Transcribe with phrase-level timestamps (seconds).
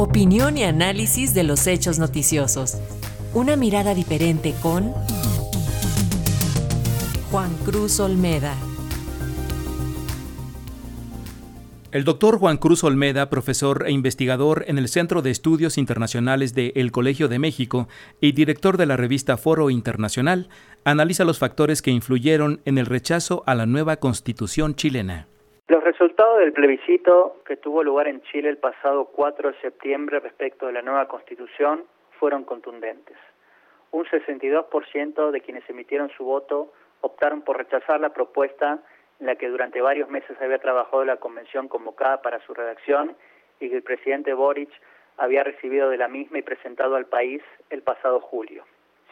[0.00, 2.78] Opinión y análisis de los hechos noticiosos.
[3.34, 4.94] Una mirada diferente con
[7.30, 8.54] Juan Cruz Olmeda.
[11.92, 16.72] El doctor Juan Cruz Olmeda, profesor e investigador en el Centro de Estudios Internacionales de
[16.76, 17.86] El Colegio de México
[18.22, 20.48] y director de la revista Foro Internacional,
[20.82, 25.29] analiza los factores que influyeron en el rechazo a la nueva constitución chilena.
[25.70, 30.66] Los resultados del plebiscito que tuvo lugar en Chile el pasado 4 de septiembre respecto
[30.66, 31.84] de la nueva constitución
[32.18, 33.16] fueron contundentes.
[33.92, 36.72] Un 62% de quienes emitieron su voto
[37.02, 38.80] optaron por rechazar la propuesta
[39.20, 43.14] en la que durante varios meses había trabajado la convención convocada para su redacción
[43.60, 44.70] y que el presidente Boric
[45.18, 48.64] había recibido de la misma y presentado al país el pasado julio.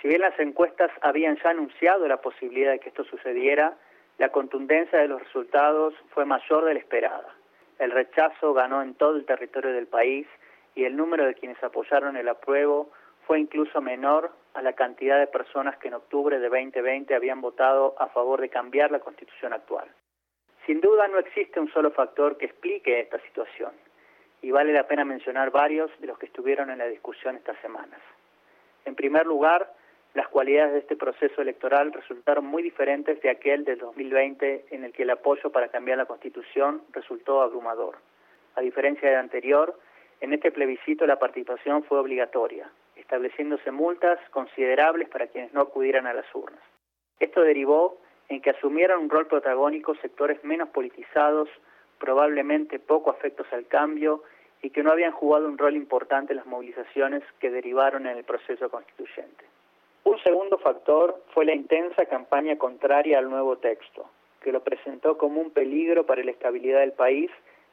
[0.03, 3.77] Si bien las encuestas habían ya anunciado la posibilidad de que esto sucediera,
[4.19, 7.35] la contundencia de los resultados fue mayor de la esperada.
[7.79, 10.27] El rechazo ganó en todo el territorio del país
[10.75, 12.91] y el número de quienes apoyaron el apruebo
[13.27, 17.95] fue incluso menor a la cantidad de personas que en octubre de 2020 habían votado
[17.99, 19.89] a favor de cambiar la constitución actual.
[20.67, 23.73] Sin duda no existe un solo factor que explique esta situación
[24.43, 28.01] y vale la pena mencionar varios de los que estuvieron en la discusión estas semanas.
[28.85, 29.73] En primer lugar,
[30.15, 34.93] las cualidades de este proceso electoral resultaron muy diferentes de aquel del 2020 en el
[34.93, 37.99] que el apoyo para cambiar la Constitución resultó abrumador.
[38.55, 39.79] A diferencia del anterior,
[40.21, 46.15] en este plebiscito la participación fue obligatoria, estableciéndose multas considerables para quienes no acudieran a
[46.15, 46.61] las urnas.
[47.21, 51.49] Esto derivó en que asumieran un rol protagónico sectores menos politizados,
[51.99, 54.23] probablemente poco afectos al cambio
[54.63, 58.25] y que no habían jugado un rol importante en las movilizaciones que derivaron en el
[58.25, 59.48] proceso constituyente.
[60.09, 64.09] Un segundo factor fue la intensa campaña contraria al nuevo texto,
[64.41, 67.31] que lo presentó como un peligro para la estabilidad del país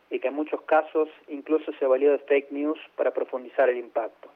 [0.09, 4.27] y que en muchos casos incluso se valió de fake news para profundizar el impacto.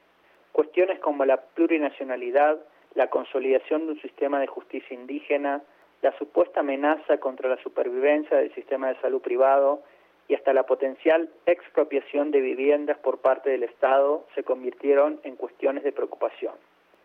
[0.52, 2.58] Cuestiones como la plurinacionalidad,
[2.94, 5.62] la consolidación de un sistema de justicia indígena,
[6.00, 9.82] la supuesta amenaza contra la supervivencia del sistema de salud privado
[10.26, 15.84] y hasta la potencial expropiación de viviendas por parte del Estado se convirtieron en cuestiones
[15.84, 16.54] de preocupación.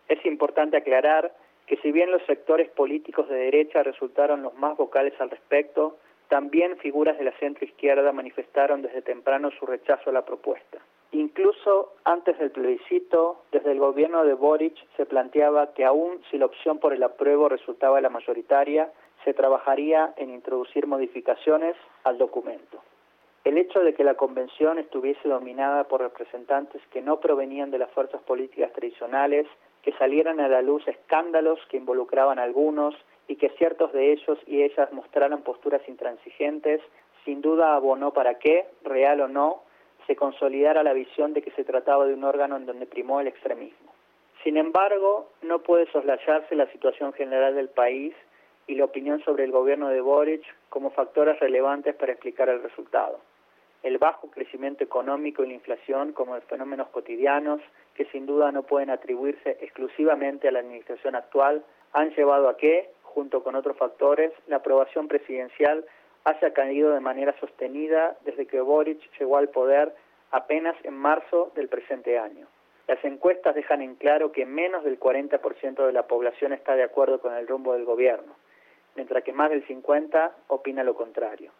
[0.08, 1.32] Es importante aclarar
[1.66, 6.76] que si bien los sectores políticos de derecha resultaron los más vocales al respecto, también
[6.78, 10.78] figuras de la centroizquierda manifestaron desde temprano su rechazo a la propuesta.
[11.12, 16.46] Incluso antes del plebiscito, desde el gobierno de Boric se planteaba que aún si la
[16.46, 18.90] opción por el apruebo resultaba la mayoritaria,
[19.24, 22.82] se trabajaría en introducir modificaciones al documento.
[23.44, 27.90] El hecho de que la convención estuviese dominada por representantes que no provenían de las
[27.92, 29.46] fuerzas políticas tradicionales
[29.86, 32.96] que salieran a la luz escándalos que involucraban a algunos
[33.28, 36.80] y que ciertos de ellos y ellas mostraran posturas intransigentes,
[37.24, 39.62] sin duda abonó para que, real o no,
[40.08, 43.28] se consolidara la visión de que se trataba de un órgano en donde primó el
[43.28, 43.92] extremismo.
[44.42, 48.12] Sin embargo, no puede soslayarse la situación general del país
[48.66, 53.20] y la opinión sobre el gobierno de Boric como factores relevantes para explicar el resultado
[53.86, 57.60] el bajo crecimiento económico y la inflación como fenómenos cotidianos
[57.94, 62.90] que sin duda no pueden atribuirse exclusivamente a la administración actual, han llevado a que,
[63.02, 65.84] junto con otros factores, la aprobación presidencial
[66.24, 69.94] haya caído de manera sostenida desde que Boric llegó al poder
[70.32, 72.48] apenas en marzo del presente año.
[72.88, 77.20] Las encuestas dejan en claro que menos del 40% de la población está de acuerdo
[77.20, 78.34] con el rumbo del gobierno,
[78.96, 81.52] mientras que más del 50% opina lo contrario.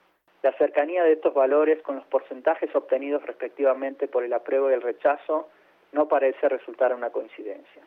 [0.47, 4.81] La cercanía de estos valores con los porcentajes obtenidos respectivamente por el apruebo y el
[4.81, 5.49] rechazo
[5.91, 7.83] no parece resultar una coincidencia.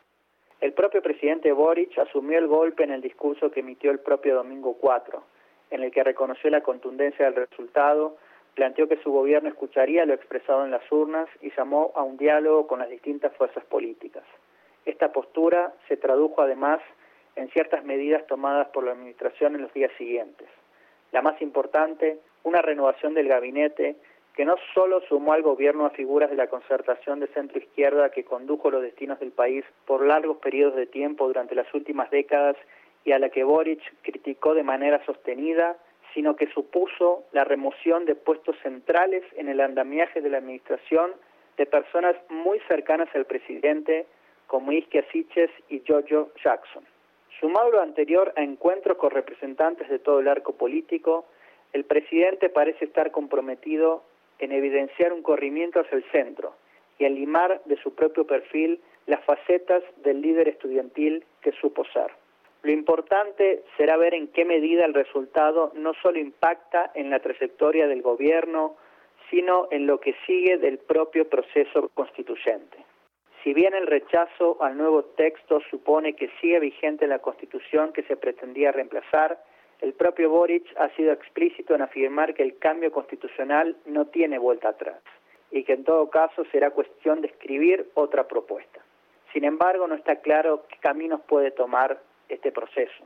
[0.60, 4.74] El propio presidente Boric asumió el golpe en el discurso que emitió el propio domingo
[4.74, 5.22] 4,
[5.70, 8.18] en el que reconoció la contundencia del resultado,
[8.54, 12.66] planteó que su gobierno escucharía lo expresado en las urnas y llamó a un diálogo
[12.66, 14.24] con las distintas fuerzas políticas.
[14.84, 16.82] Esta postura se tradujo además
[17.36, 20.46] en ciertas medidas tomadas por la Administración en los días siguientes.
[21.10, 23.96] La más importante una renovación del gabinete
[24.34, 28.24] que no solo sumó al gobierno a figuras de la concertación de centro izquierda que
[28.24, 32.56] condujo los destinos del país por largos periodos de tiempo durante las últimas décadas
[33.04, 35.76] y a la que Boric criticó de manera sostenida,
[36.14, 41.12] sino que supuso la remoción de puestos centrales en el andamiaje de la administración
[41.56, 44.06] de personas muy cercanas al presidente
[44.46, 46.84] como Isquia Siches y Jojo Jackson.
[47.38, 51.26] Sumado lo anterior a encuentros con representantes de todo el arco político,
[51.72, 54.02] el presidente parece estar comprometido
[54.38, 56.54] en evidenciar un corrimiento hacia el centro
[56.98, 62.10] y en limar de su propio perfil las facetas del líder estudiantil que supo ser.
[62.62, 67.86] Lo importante será ver en qué medida el resultado no solo impacta en la trayectoria
[67.86, 68.76] del gobierno,
[69.30, 72.78] sino en lo que sigue del propio proceso constituyente.
[73.42, 78.16] Si bien el rechazo al nuevo texto supone que sigue vigente la constitución que se
[78.16, 79.42] pretendía reemplazar,
[79.80, 84.70] el propio Boric ha sido explícito en afirmar que el cambio constitucional no tiene vuelta
[84.70, 85.00] atrás
[85.50, 88.80] y que en todo caso será cuestión de escribir otra propuesta.
[89.32, 93.04] Sin embargo, no está claro qué caminos puede tomar este proceso.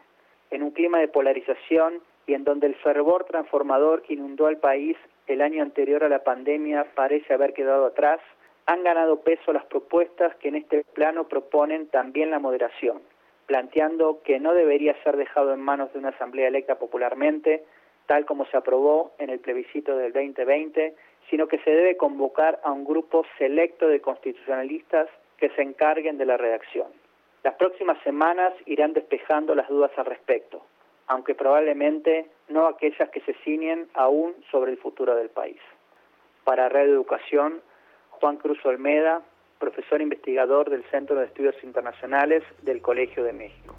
[0.50, 4.96] En un clima de polarización y en donde el fervor transformador que inundó al país
[5.26, 8.20] el año anterior a la pandemia parece haber quedado atrás,
[8.66, 13.02] han ganado peso las propuestas que en este plano proponen también la moderación,
[13.46, 17.64] planteando que no debería ser dejado en manos de una asamblea electa popularmente,
[18.06, 20.94] tal como se aprobó en el plebiscito del 2020,
[21.30, 25.08] sino que se debe convocar a un grupo selecto de constitucionalistas
[25.38, 26.88] que se encarguen de la redacción.
[27.42, 30.62] Las próximas semanas irán despejando las dudas al respecto,
[31.06, 35.60] aunque probablemente no aquellas que se ciñen aún sobre el futuro del país.
[36.44, 37.60] Para Red Educación,
[38.10, 39.22] Juan Cruz Olmeda,
[39.64, 43.74] profesor investigador del Centro de Estudios Internacionales del Colegio de México.